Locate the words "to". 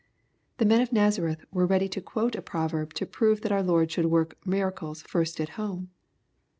1.89-2.01, 2.95-3.05